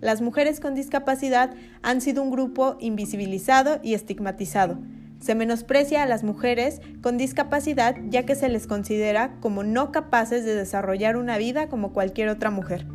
Las 0.00 0.22
mujeres 0.22 0.60
con 0.60 0.74
discapacidad 0.74 1.50
han 1.82 2.00
sido 2.00 2.22
un 2.22 2.30
grupo 2.30 2.76
invisibilizado 2.80 3.80
y 3.82 3.94
estigmatizado. 3.94 4.78
Se 5.20 5.34
menosprecia 5.34 6.02
a 6.02 6.06
las 6.06 6.24
mujeres 6.24 6.80
con 7.02 7.18
discapacidad 7.18 7.96
ya 8.08 8.24
que 8.24 8.34
se 8.34 8.48
les 8.48 8.66
considera 8.66 9.32
como 9.40 9.62
no 9.62 9.92
capaces 9.92 10.46
de 10.46 10.54
desarrollar 10.54 11.16
una 11.18 11.36
vida 11.36 11.68
como 11.68 11.92
cualquier 11.92 12.30
otra 12.30 12.50
mujer. 12.50 12.86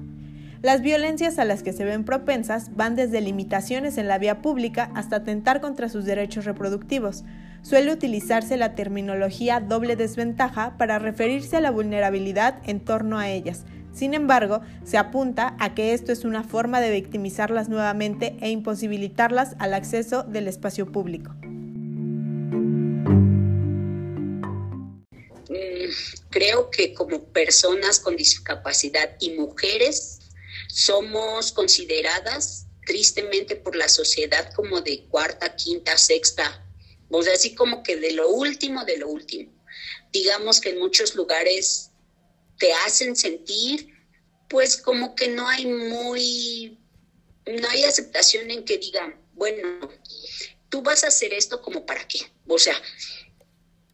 Las 0.63 0.81
violencias 0.81 1.37
a 1.37 1.45
las 1.45 1.61
que 1.61 1.73
se 1.73 1.85
ven 1.85 2.05
propensas 2.05 2.75
van 2.75 2.95
desde 2.95 3.21
limitaciones 3.21 3.99
en 3.99 4.07
la 4.07 4.17
vía 4.17 4.41
pública 4.41 4.89
hasta 4.95 5.17
atentar 5.17 5.61
contra 5.61 5.89
sus 5.89 6.05
derechos 6.05 6.45
reproductivos. 6.45 7.23
Suele 7.61 7.93
utilizarse 7.93 8.57
la 8.57 8.73
terminología 8.73 9.59
doble 9.59 9.95
desventaja 9.95 10.75
para 10.79 10.97
referirse 10.97 11.57
a 11.57 11.61
la 11.61 11.69
vulnerabilidad 11.69 12.55
en 12.65 12.79
torno 12.79 13.19
a 13.19 13.29
ellas, 13.29 13.63
sin 13.95 14.13
embargo, 14.13 14.61
se 14.83 14.97
apunta 14.97 15.55
a 15.57 15.73
que 15.73 15.93
esto 15.93 16.11
es 16.11 16.25
una 16.25 16.43
forma 16.43 16.81
de 16.81 16.91
victimizarlas 16.91 17.69
nuevamente 17.69 18.35
e 18.41 18.49
imposibilitarlas 18.49 19.55
al 19.57 19.73
acceso 19.73 20.23
del 20.23 20.49
espacio 20.49 20.91
público. 20.91 21.31
Mm, 25.49 25.89
creo 26.29 26.69
que 26.69 26.93
como 26.93 27.23
personas 27.23 28.01
con 28.01 28.17
discapacidad 28.17 29.15
y 29.21 29.31
mujeres 29.31 30.19
somos 30.67 31.53
consideradas 31.53 32.67
tristemente 32.85 33.55
por 33.55 33.77
la 33.77 33.87
sociedad 33.87 34.51
como 34.53 34.81
de 34.81 35.05
cuarta, 35.05 35.55
quinta, 35.55 35.97
sexta, 35.97 36.61
o 37.09 37.23
sea, 37.23 37.33
así 37.33 37.55
como 37.55 37.81
que 37.81 37.95
de 37.95 38.11
lo 38.11 38.29
último, 38.29 38.83
de 38.83 38.97
lo 38.97 39.07
último. 39.07 39.53
Digamos 40.11 40.59
que 40.59 40.71
en 40.71 40.79
muchos 40.79 41.15
lugares 41.15 41.91
te 42.65 42.73
hacen 42.73 43.15
sentir, 43.15 43.93
pues 44.49 44.77
como 44.77 45.13
que 45.13 45.27
no 45.27 45.47
hay 45.47 45.67
muy, 45.67 46.79
no 47.45 47.69
hay 47.69 47.83
aceptación 47.83 48.49
en 48.49 48.65
que 48.65 48.79
digan, 48.79 49.21
bueno, 49.33 49.87
tú 50.69 50.81
vas 50.81 51.03
a 51.03 51.09
hacer 51.09 51.31
esto 51.31 51.61
como 51.61 51.85
para 51.85 52.07
qué. 52.07 52.21
O 52.47 52.57
sea, 52.57 52.75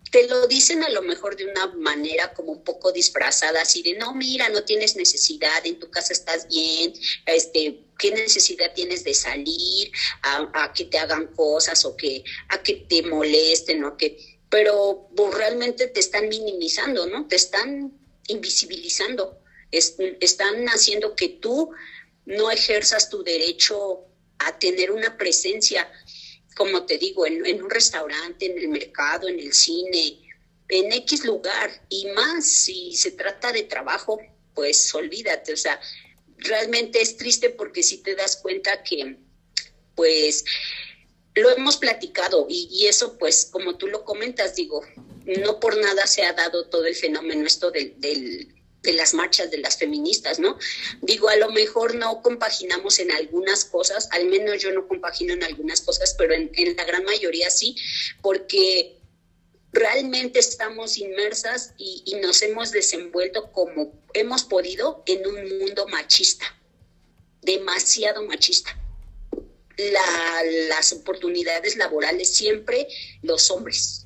te 0.09 0.25
lo 0.29 0.47
dicen 0.47 0.83
a 0.85 0.89
lo 0.89 1.01
mejor 1.01 1.35
de 1.35 1.47
una 1.47 1.67
manera 1.75 2.33
como 2.33 2.53
un 2.53 2.63
poco 2.63 2.93
disfrazada, 2.93 3.61
así 3.61 3.83
de, 3.83 3.95
no, 3.95 4.13
mira, 4.13 4.47
no 4.47 4.63
tienes 4.63 4.95
necesidad, 4.95 5.65
en 5.65 5.77
tu 5.77 5.91
casa 5.91 6.13
estás 6.13 6.47
bien, 6.47 6.93
este, 7.25 7.83
¿qué 7.99 8.11
necesidad 8.11 8.73
tienes 8.73 9.03
de 9.03 9.13
salir 9.13 9.91
a, 10.21 10.71
que 10.73 10.85
te 10.85 10.97
hagan 10.97 11.27
cosas 11.35 11.83
o 11.83 11.97
que, 11.97 12.23
a 12.47 12.63
que 12.63 12.85
te 12.87 13.01
molesten 13.01 13.83
o 13.83 13.97
que, 13.97 14.39
pero 14.49 15.09
pues, 15.13 15.33
realmente 15.33 15.87
te 15.87 15.99
están 15.99 16.29
minimizando, 16.29 17.05
¿no? 17.07 17.27
Te 17.27 17.35
están 17.35 18.00
invisibilizando. 18.31 19.37
están 19.71 20.65
haciendo 20.67 21.15
que 21.15 21.29
tú 21.29 21.71
no 22.25 22.51
ejerzas 22.51 23.09
tu 23.09 23.23
derecho 23.23 24.05
a 24.39 24.57
tener 24.57 24.91
una 24.91 25.17
presencia, 25.17 25.89
como 26.55 26.85
te 26.85 26.97
digo, 26.97 27.25
en, 27.25 27.63
un 27.63 27.69
restaurante, 27.69 28.45
en 28.45 28.57
el 28.57 28.67
mercado, 28.69 29.27
en 29.27 29.39
el 29.39 29.53
cine, 29.53 30.19
en 30.69 30.91
X 30.91 31.25
lugar. 31.25 31.69
Y 31.89 32.07
más 32.07 32.45
si 32.45 32.95
se 32.95 33.11
trata 33.11 33.51
de 33.51 33.63
trabajo, 33.63 34.19
pues 34.53 34.93
olvídate. 34.93 35.53
O 35.53 35.57
sea, 35.57 35.79
realmente 36.37 37.01
es 37.01 37.17
triste 37.17 37.49
porque 37.49 37.83
si 37.83 37.97
te 37.99 38.15
das 38.15 38.37
cuenta 38.37 38.83
que, 38.83 39.17
pues, 39.95 40.43
lo 41.35 41.49
hemos 41.49 41.77
platicado 41.77 42.47
y, 42.49 42.67
y, 42.71 42.87
eso, 42.87 43.17
pues, 43.17 43.45
como 43.45 43.77
tú 43.77 43.87
lo 43.87 44.03
comentas, 44.03 44.55
digo, 44.55 44.83
no 45.25 45.59
por 45.59 45.77
nada 45.77 46.07
se 46.07 46.23
ha 46.23 46.33
dado 46.33 46.65
todo 46.67 46.85
el 46.85 46.95
fenómeno 46.95 47.45
esto 47.45 47.71
del, 47.71 47.95
de 48.81 48.93
las 48.93 49.13
marchas 49.13 49.51
de 49.51 49.59
las 49.59 49.77
feministas, 49.77 50.39
¿no? 50.39 50.57
Digo, 51.01 51.29
a 51.29 51.35
lo 51.35 51.51
mejor 51.51 51.95
no 51.95 52.21
compaginamos 52.21 52.99
en 52.99 53.11
algunas 53.11 53.65
cosas, 53.65 54.07
al 54.11 54.25
menos 54.25 54.61
yo 54.61 54.71
no 54.71 54.87
compagino 54.87 55.33
en 55.33 55.43
algunas 55.43 55.81
cosas, 55.81 56.15
pero 56.17 56.33
en, 56.33 56.51
la 56.75 56.83
gran 56.83 57.03
mayoría 57.03 57.49
sí, 57.49 57.75
porque 58.21 58.97
realmente 59.71 60.39
estamos 60.39 60.97
inmersas 60.97 61.73
y, 61.77 62.15
nos 62.21 62.41
hemos 62.41 62.71
desenvuelto 62.71 63.51
como 63.51 63.93
hemos 64.13 64.43
podido 64.43 65.03
en 65.05 65.25
un 65.25 65.59
mundo 65.59 65.87
machista, 65.87 66.45
demasiado 67.41 68.23
machista. 68.25 68.77
La, 69.77 70.43
las 70.69 70.91
oportunidades 70.91 71.75
laborales 71.75 72.35
siempre 72.35 72.87
los 73.23 73.49
hombres, 73.49 74.00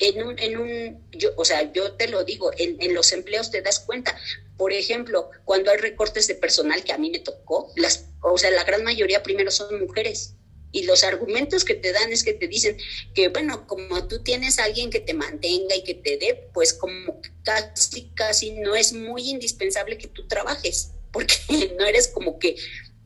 en 0.00 0.22
un, 0.22 0.38
en 0.38 0.58
un 0.58 1.08
yo, 1.12 1.30
o 1.36 1.44
sea, 1.44 1.72
yo 1.72 1.92
te 1.92 2.08
lo 2.08 2.24
digo, 2.24 2.50
en, 2.56 2.80
en, 2.80 2.94
los 2.94 3.12
empleos 3.12 3.50
te 3.50 3.62
das 3.62 3.80
cuenta. 3.80 4.18
Por 4.56 4.72
ejemplo, 4.72 5.30
cuando 5.44 5.70
hay 5.70 5.76
recortes 5.76 6.26
de 6.26 6.34
personal 6.34 6.82
que 6.82 6.92
a 6.92 6.98
mí 6.98 7.10
me 7.10 7.20
tocó, 7.20 7.70
las, 7.76 8.06
o 8.22 8.36
sea, 8.38 8.50
la 8.50 8.64
gran 8.64 8.82
mayoría 8.82 9.22
primero 9.22 9.50
son 9.50 9.78
mujeres. 9.80 10.34
Y 10.72 10.84
los 10.84 11.02
argumentos 11.02 11.64
que 11.64 11.74
te 11.74 11.92
dan 11.92 12.12
es 12.12 12.22
que 12.22 12.32
te 12.32 12.46
dicen 12.46 12.76
que, 13.14 13.28
bueno, 13.28 13.66
como 13.66 14.06
tú 14.06 14.22
tienes 14.22 14.58
a 14.58 14.64
alguien 14.64 14.90
que 14.90 15.00
te 15.00 15.14
mantenga 15.14 15.74
y 15.74 15.82
que 15.82 15.94
te 15.94 16.16
dé, 16.16 16.48
pues 16.54 16.72
como 16.72 17.20
casi, 17.42 18.10
casi 18.14 18.52
no 18.52 18.76
es 18.76 18.92
muy 18.92 19.30
indispensable 19.30 19.98
que 19.98 20.06
tú 20.06 20.28
trabajes, 20.28 20.92
porque 21.12 21.34
no 21.78 21.86
eres 21.86 22.08
como 22.08 22.38
que 22.38 22.56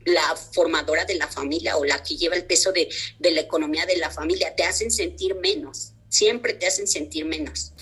la 0.05 0.35
formadora 0.35 1.05
de 1.05 1.15
la 1.15 1.27
familia 1.27 1.77
o 1.77 1.83
la 1.83 2.03
que 2.03 2.15
lleva 2.15 2.35
el 2.35 2.45
peso 2.45 2.71
de, 2.71 2.87
de 3.17 3.31
la 3.31 3.41
economía 3.41 3.87
de 3.87 3.97
la 3.97 4.11
familia. 4.11 4.55
Te 4.55 4.63
hacen 4.63 4.91
sentir 4.91 5.33
menos, 5.33 5.94
siempre 6.15 6.53
te 6.53 6.67
hacen 6.67 6.87
sentir 6.87 7.25
menos 7.25 7.73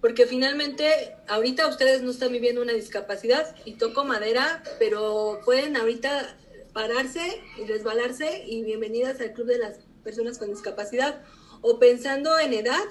porque 0.00 0.26
finalmente 0.26 1.16
ahorita 1.26 1.66
ustedes 1.66 2.02
no 2.02 2.12
están 2.12 2.32
viviendo 2.32 2.62
una 2.62 2.72
discapacidad 2.72 3.56
y 3.64 3.74
toco 3.74 4.04
madera, 4.04 4.62
pero 4.78 5.40
pueden 5.44 5.76
ahorita 5.76 6.36
pararse 6.72 7.42
y 7.56 7.66
resbalarse 7.66 8.44
y 8.46 8.62
bienvenidas 8.62 9.20
al 9.20 9.32
Club 9.32 9.48
de 9.48 9.58
las 9.58 9.78
Personas 10.04 10.38
con 10.38 10.50
Discapacidad. 10.50 11.20
O 11.60 11.80
pensando 11.80 12.38
en 12.38 12.52
edad, 12.52 12.84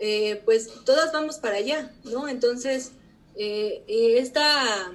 eh, 0.00 0.42
pues 0.44 0.68
todas 0.84 1.12
vamos 1.12 1.38
para 1.38 1.56
allá, 1.56 1.92
¿no? 2.02 2.26
Entonces, 2.26 2.90
eh, 3.36 3.84
esta 3.86 4.92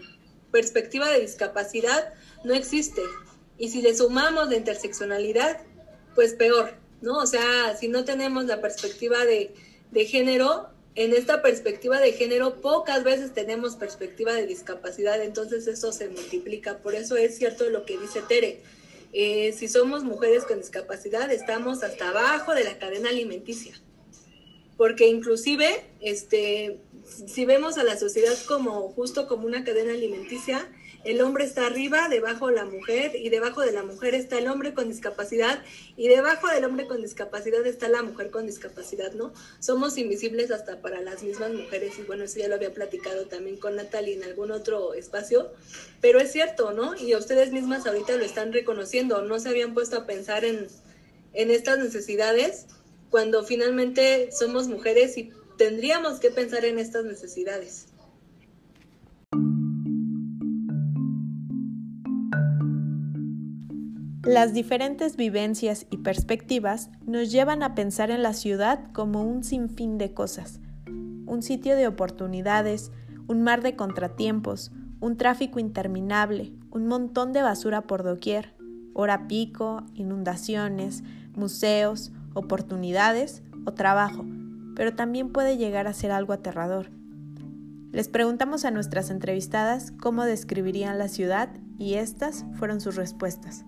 perspectiva 0.51 1.10
de 1.10 1.22
discapacidad 1.22 2.13
no 2.43 2.53
existe. 2.53 3.01
Y 3.57 3.69
si 3.69 3.81
le 3.81 3.95
sumamos 3.95 4.50
la 4.50 4.57
interseccionalidad, 4.57 5.62
pues 6.13 6.34
peor, 6.34 6.74
¿no? 7.05 7.17
O 7.17 7.27
sea, 7.27 7.75
si 7.79 7.88
no 7.88 8.03
tenemos 8.03 8.45
la 8.45 8.59
perspectiva 8.62 9.24
de, 9.25 9.53
de 9.91 10.05
género, 10.05 10.69
en 10.95 11.13
esta 11.13 11.41
perspectiva 11.41 12.00
de 12.00 12.13
género 12.13 12.62
pocas 12.62 13.03
veces 13.03 13.33
tenemos 13.33 13.75
perspectiva 13.75 14.33
de 14.33 14.47
discapacidad, 14.47 15.21
entonces 15.21 15.67
eso 15.67 15.91
se 15.91 16.09
multiplica. 16.09 16.79
Por 16.79 16.95
eso 16.95 17.17
es 17.17 17.38
cierto 17.38 17.69
lo 17.69 17.85
que 17.85 17.97
dice 17.97 18.21
Tere. 18.21 18.62
Eh, 19.12 19.53
si 19.53 19.67
somos 19.67 20.03
mujeres 20.03 20.45
con 20.45 20.57
discapacidad, 20.57 21.31
estamos 21.31 21.83
hasta 21.83 22.09
abajo 22.09 22.53
de 22.53 22.63
la 22.63 22.77
cadena 22.79 23.09
alimenticia. 23.09 23.79
Porque 24.77 25.08
inclusive, 25.08 25.84
este, 26.01 26.79
si 27.27 27.46
vemos 27.46 27.77
a 27.77 27.84
la 27.84 27.98
sociedad 27.98 28.36
como 28.48 28.89
justo 28.89 29.27
como 29.27 29.46
una 29.46 29.63
cadena 29.63 29.94
alimenticia, 29.94 30.67
el 31.05 31.22
hombre 31.22 31.44
está 31.44 31.67
arriba, 31.67 32.10
debajo 32.10 32.50
la 32.50 32.65
mujer 32.65 33.15
y 33.15 33.29
debajo 33.29 33.62
de 33.62 33.72
la 33.72 33.84
mujer 33.84 34.15
está 34.15 34.39
el 34.39 34.48
hombre 34.48 34.74
con 34.74 34.89
discapacidad 34.89 35.63
y 35.96 36.08
debajo 36.08 36.48
del 36.48 36.65
hombre 36.65 36.88
con 36.88 37.00
discapacidad 37.00 37.65
está 37.67 37.88
la 37.89 38.01
mujer 38.01 38.32
con 38.32 38.48
discapacidad, 38.48 39.13
¿no? 39.13 39.32
Somos 39.60 40.00
invisibles 40.00 40.50
hasta 40.50 40.82
para 40.82 41.01
las 41.01 41.22
mismas 41.22 41.53
mujeres 41.53 42.00
y 42.00 42.01
bueno, 42.01 42.24
eso 42.24 42.39
ya 42.39 42.48
lo 42.48 42.55
había 42.55 42.74
platicado 42.74 43.27
también 43.27 43.58
con 43.58 43.75
Natalie 43.75 44.15
en 44.15 44.24
algún 44.24 44.50
otro 44.50 44.96
espacio, 44.96 45.51
pero 46.01 46.20
es 46.20 46.32
cierto, 46.32 46.74
¿no? 46.74 46.96
Y 47.00 47.13
ustedes 47.13 47.51
mismas 47.51 47.86
ahorita 47.86 48.15
lo 48.17 48.25
están 48.25 48.51
reconociendo, 48.51 49.22
no 49.22 49.38
se 49.38 49.50
habían 49.50 49.75
puesto 49.75 49.98
a 49.98 50.05
pensar 50.08 50.44
en, 50.44 50.67
en 51.34 51.51
estas 51.51 51.77
necesidades 51.77 52.65
cuando 53.15 53.43
finalmente 53.43 54.29
somos 54.34 54.67
mujeres 54.67 55.17
y 55.17 55.31
tendríamos 55.57 56.19
que 56.19 56.31
pensar 56.31 56.65
en 56.65 56.79
estas 56.79 57.05
necesidades. 57.05 57.88
Las 64.22 64.53
diferentes 64.53 65.15
vivencias 65.15 65.88
y 65.89 66.00
perspectivas 66.00 66.89
nos 67.05 67.31
llevan 67.31 67.63
a 67.63 67.74
pensar 67.74 68.12
en 68.12 68.22
la 68.22 68.34
ciudad 68.34 68.91
como 68.91 69.24
un 69.24 69.45
sinfín 69.45 69.98
de 69.98 70.13
cosas, 70.13 70.60
un 70.86 71.41
sitio 71.41 71.77
de 71.77 71.88
oportunidades, 71.88 72.91
un 73.29 73.43
mar 73.43 73.63
de 73.63 73.77
contratiempos, 73.77 74.74
un 75.00 75.15
tráfico 75.15 75.62
interminable, 75.62 76.51
un 76.69 76.88
montón 76.88 77.31
de 77.31 77.43
basura 77.43 77.84
por 77.84 78.03
doquier, 78.03 78.55
hora 78.93 79.29
pico, 79.29 79.86
inundaciones, 79.93 81.01
museos, 81.34 82.12
oportunidades 82.36 83.42
o 83.65 83.74
trabajo, 83.74 84.24
pero 84.75 84.94
también 84.94 85.32
puede 85.32 85.58
llegar 85.58 85.88
a 85.88 85.94
ser 85.94 86.12
algo 86.12 86.34
aterrador. 86.34 86.91
Les 87.91 88.10
preguntamos 88.10 88.65
a 88.65 88.71
nuestras 88.71 89.10
entrevistadas 89.10 89.91
cómo 89.91 90.26
describirían 90.26 91.00
la 91.00 91.08
ciudad 91.08 91.50
y 91.80 91.95
estas 91.95 92.45
fueron 92.60 92.82
sus 92.82 92.95
respuestas. 92.95 93.65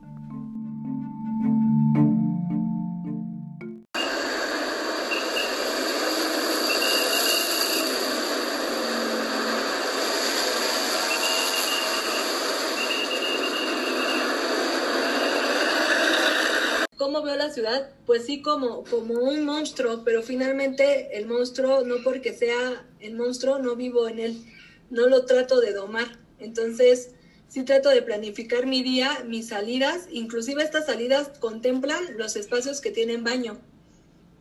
¿Cómo 17.07 17.21
veo 17.21 17.37
la 17.37 17.53
ciudad? 17.53 17.89
Pues 18.05 18.25
sí, 18.25 18.41
como, 18.41 18.83
como 18.83 19.13
un 19.13 19.45
monstruo, 19.45 20.03
pero 20.03 20.21
finalmente 20.21 21.17
el 21.17 21.25
monstruo, 21.25 21.85
no 21.85 22.03
porque 22.03 22.33
sea 22.33 22.85
el 22.99 23.15
monstruo, 23.15 23.59
no 23.59 23.77
vivo 23.77 24.09
en 24.09 24.19
él, 24.19 24.43
no 24.89 25.07
lo 25.07 25.23
trato 25.23 25.61
de 25.61 25.71
domar. 25.71 26.19
Entonces, 26.37 27.11
sí 27.47 27.63
trato 27.63 27.87
de 27.87 28.01
planificar 28.01 28.65
mi 28.65 28.83
día, 28.83 29.23
mis 29.25 29.47
salidas, 29.47 30.09
inclusive 30.11 30.61
estas 30.61 30.87
salidas 30.87 31.29
contemplan 31.39 32.17
los 32.17 32.35
espacios 32.35 32.81
que 32.81 32.91
tienen 32.91 33.23
baño, 33.23 33.57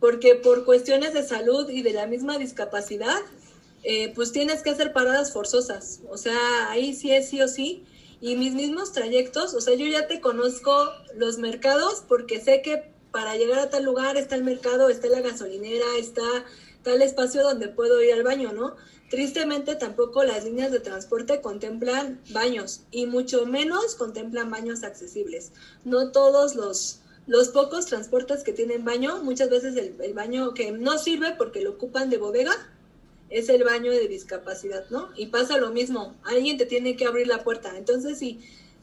porque 0.00 0.35
por 0.35 0.64
cuestiones 0.64 1.14
de 1.14 1.22
salud 1.22 1.70
y 1.70 1.83
de 1.83 1.92
la 1.92 2.09
misma 2.09 2.37
discapacidad, 2.37 3.20
eh, 3.85 4.12
pues 4.12 4.33
tienes 4.33 4.64
que 4.64 4.70
hacer 4.70 4.92
paradas 4.92 5.33
forzosas, 5.33 6.00
o 6.11 6.16
sea, 6.16 6.68
ahí 6.68 6.94
sí 6.94 7.12
es 7.12 7.29
sí 7.29 7.40
o 7.40 7.46
sí, 7.46 7.85
y 8.20 8.37
mis 8.37 8.55
mismos 8.55 8.92
trayectos, 8.92 9.55
o 9.55 9.61
sea, 9.61 9.74
yo 9.74 9.87
ya 9.87 10.07
te 10.07 10.20
conozco 10.20 10.90
los 11.14 11.38
mercados 11.38 12.02
porque 12.09 12.40
sé 12.40 12.62
que 12.62 12.90
para 13.11 13.37
llegar 13.37 13.59
a 13.59 13.70
tal 13.70 13.85
lugar 13.85 14.16
está 14.16 14.35
el 14.35 14.44
mercado, 14.44 14.88
está 14.88 15.09
la 15.09 15.20
gasolinera, 15.20 15.87
está 15.98 16.24
tal 16.83 17.02
espacio 17.02 17.42
donde 17.42 17.68
puedo 17.68 18.02
ir 18.02 18.12
al 18.12 18.22
baño, 18.22 18.52
¿no? 18.52 18.76
Tristemente 19.11 19.76
tampoco 19.76 20.24
las 20.24 20.44
líneas 20.44 20.72
de 20.72 20.81
transporte 20.81 21.40
contemplan 21.40 22.20
baños 22.31 22.83
y 22.90 23.07
mucho 23.07 23.46
menos 23.46 23.94
contemplan 23.94 24.50
baños 24.50 24.83
accesibles. 24.83 25.52
No 25.85 26.11
todos 26.11 26.57
los, 26.57 27.00
los 27.26 27.48
pocos 27.48 27.87
transportes 27.87 28.42
que 28.42 28.52
tienen 28.52 28.85
baño, 28.85 29.22
muchas 29.22 29.48
veces 29.48 29.76
el, 29.76 29.96
el 30.00 30.14
baño 30.14 30.55
que 30.55 30.72
no 30.72 30.98
sirve 30.98 31.35
porque 31.38 31.61
lo 31.61 31.72
ocupan 31.72 32.11
de 32.11 32.18
bodega, 32.18 32.52
es 33.31 33.49
el 33.49 33.65
baño 33.65 33.91
de 33.91 34.09
discapacidad, 34.09 34.89
¿no? 34.91 35.11
Y 35.17 35.27
pasa 35.27 35.59
lo 35.59 35.71
mismo, 35.71 36.17
alguien 36.25 36.57
te 36.59 36.67
tiene 36.67 36.97
que 36.97 37.07
abrir 37.07 37.27
la 37.27 37.45
puerta. 37.45 37.77
Entonces, 37.77 38.19
si, 38.19 38.41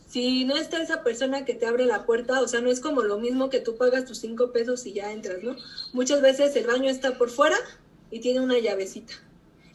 si 0.07 0.45
no 0.45 0.55
está 0.57 0.81
esa 0.81 1.03
persona 1.03 1.45
que 1.45 1.53
te 1.53 1.65
abre 1.65 1.85
la 1.85 2.05
puerta, 2.05 2.41
o 2.41 2.47
sea, 2.47 2.61
no 2.61 2.69
es 2.69 2.79
como 2.79 3.03
lo 3.03 3.19
mismo 3.19 3.49
que 3.49 3.59
tú 3.59 3.77
pagas 3.77 4.05
tus 4.05 4.19
cinco 4.19 4.51
pesos 4.51 4.85
y 4.85 4.93
ya 4.93 5.11
entras, 5.11 5.43
¿no? 5.43 5.55
Muchas 5.93 6.21
veces 6.21 6.55
el 6.55 6.67
baño 6.67 6.89
está 6.89 7.17
por 7.17 7.29
fuera 7.29 7.57
y 8.11 8.19
tiene 8.19 8.41
una 8.41 8.59
llavecita. 8.59 9.13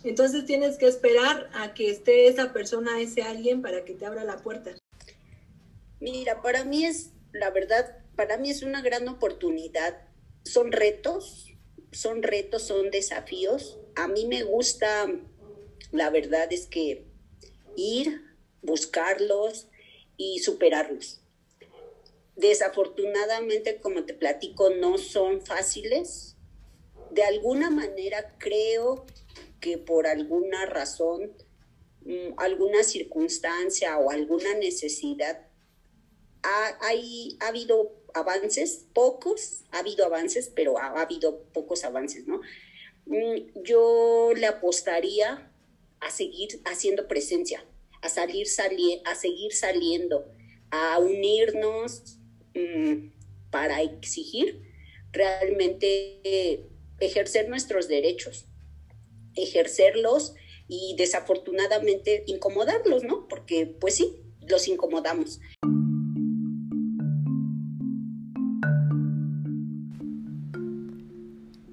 Entonces 0.05 0.45
tienes 0.45 0.79
que 0.79 0.87
esperar 0.87 1.51
a 1.55 1.75
que 1.75 1.91
esté 1.91 2.29
esa 2.29 2.53
persona, 2.53 3.01
ese 3.01 3.23
alguien, 3.23 3.63
para 3.63 3.85
que 3.85 3.95
te 3.95 4.07
abra 4.07 4.25
la 4.25 4.39
puerta. 4.39 4.75
Mira, 6.01 6.41
para 6.43 6.65
mí 6.65 6.85
es, 6.85 7.11
la 7.33 7.51
verdad, 7.51 7.99
para 8.15 8.37
mí 8.37 8.51
es 8.51 8.63
una 8.63 8.81
gran 8.81 9.09
oportunidad. 9.09 10.01
Son 10.45 10.71
retos, 10.71 11.53
son 11.91 12.23
retos, 12.23 12.63
son 12.63 12.91
desafíos. 12.91 13.79
A 13.99 14.07
mí 14.07 14.27
me 14.27 14.45
gusta, 14.45 15.09
la 15.91 16.11
verdad 16.11 16.53
es 16.53 16.69
que 16.69 17.05
ir, 17.75 18.23
buscarlos 18.63 19.67
y 20.17 20.39
superarlos. 20.39 21.21
Desafortunadamente, 22.37 23.81
como 23.81 24.05
te 24.05 24.15
platico, 24.15 24.71
no 24.71 24.99
son 24.99 25.45
fáciles. 25.45 26.37
De 27.11 27.25
alguna 27.25 27.71
manera 27.71 28.37
creo 28.39 29.05
que 29.61 29.79
por 29.79 30.07
alguna 30.07 30.65
razón, 30.67 31.33
mm, 32.03 32.35
alguna 32.37 32.85
circunstancia 32.85 33.99
o 33.99 34.13
alguna 34.13 34.55
necesidad, 34.55 35.45
ha, 36.45 36.79
ha 36.81 37.49
habido 37.49 37.99
avances, 38.15 38.87
pocos, 38.93 39.65
ha 39.73 39.81
habido 39.81 40.05
avances, 40.07 40.53
pero 40.55 40.79
ha, 40.79 41.01
habido 41.01 41.43
pocos 41.53 41.83
avances, 41.83 42.29
¿no? 42.29 42.41
Mm, 43.09 43.63
yo 43.65 44.33
le 44.37 44.47
apostaría 44.47 45.51
a 46.01 46.11
seguir 46.11 46.61
haciendo 46.65 47.09
presencia, 47.09 47.65
a 48.01 48.09
salir, 48.09 48.47
a 49.05 49.15
seguir 49.15 49.53
saliendo, 49.53 50.25
a 50.71 50.99
unirnos 51.01 52.19
mm, 52.55 53.09
para 53.51 53.83
exigir 53.83 54.63
realmente 55.13 56.69
ejercer 57.01 57.49
nuestros 57.49 57.89
derechos 57.89 58.49
ejercerlos 59.43 60.35
y 60.69 60.95
desafortunadamente 60.99 62.25
incomodarlos, 62.27 63.05
¿no? 63.05 63.27
Porque 63.29 63.67
pues 63.67 63.97
sí, 63.97 64.21
los 64.47 64.69
incomodamos. 64.69 65.41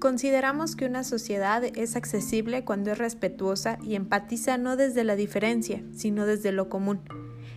Consideramos 0.06 0.76
que 0.76 0.86
una 0.86 1.02
sociedad 1.02 1.64
es 1.64 1.96
accesible 1.96 2.64
cuando 2.64 2.92
es 2.92 2.98
respetuosa 2.98 3.76
y 3.82 3.96
empatiza 3.96 4.56
no 4.56 4.76
desde 4.76 5.02
la 5.02 5.16
diferencia, 5.16 5.82
sino 5.92 6.26
desde 6.26 6.52
lo 6.52 6.68
común. 6.68 7.00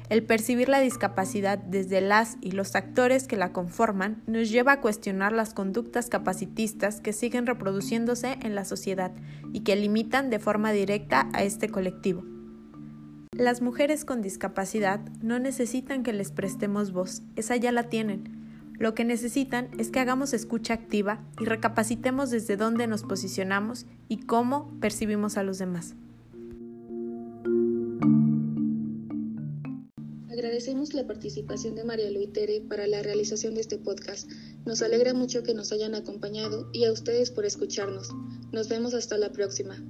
El 0.09 0.23
percibir 0.23 0.67
la 0.67 0.79
discapacidad 0.79 1.59
desde 1.59 2.01
las 2.01 2.38
y 2.41 2.53
los 2.53 2.75
actores 2.75 3.27
que 3.27 3.38
la 3.38 3.53
conforman 3.53 4.23
nos 4.25 4.49
lleva 4.49 4.71
a 4.71 4.81
cuestionar 4.81 5.31
las 5.31 5.53
conductas 5.53 6.09
capacitistas 6.09 7.01
que 7.01 7.13
siguen 7.13 7.45
reproduciéndose 7.45 8.39
en 8.41 8.55
la 8.55 8.65
sociedad 8.65 9.12
y 9.53 9.59
que 9.59 9.75
limitan 9.75 10.31
de 10.31 10.39
forma 10.39 10.71
directa 10.71 11.29
a 11.33 11.43
este 11.43 11.69
colectivo. 11.69 12.23
Las 13.31 13.62
mujeres 13.62 14.05
con 14.05 14.23
discapacidad 14.23 15.01
no 15.21 15.38
necesitan 15.38 16.01
que 16.01 16.13
les 16.13 16.31
prestemos 16.31 16.93
voz, 16.93 17.21
esa 17.35 17.57
ya 17.57 17.71
la 17.71 17.83
tienen. 17.83 18.38
Lo 18.79 18.95
que 18.95 19.03
necesitan 19.03 19.69
es 19.77 19.91
que 19.91 19.99
hagamos 19.99 20.33
escucha 20.33 20.73
activa 20.73 21.19
y 21.39 21.45
recapacitemos 21.45 22.31
desde 22.31 22.55
dónde 22.55 22.87
nos 22.87 23.03
posicionamos 23.03 23.85
y 24.07 24.21
cómo 24.21 24.73
percibimos 24.79 25.37
a 25.37 25.43
los 25.43 25.59
demás. 25.59 25.95
Agradecemos 30.31 30.93
la 30.93 31.05
participación 31.05 31.75
de 31.75 31.83
María 31.83 32.09
Luitere 32.09 32.61
para 32.61 32.87
la 32.87 33.03
realización 33.03 33.55
de 33.55 33.61
este 33.61 33.77
podcast. 33.77 34.31
Nos 34.65 34.81
alegra 34.81 35.13
mucho 35.13 35.43
que 35.43 35.53
nos 35.53 35.73
hayan 35.73 35.93
acompañado 35.93 36.69
y 36.71 36.85
a 36.85 36.93
ustedes 36.93 37.31
por 37.31 37.45
escucharnos. 37.45 38.09
Nos 38.53 38.69
vemos 38.69 38.93
hasta 38.93 39.17
la 39.17 39.33
próxima. 39.33 39.83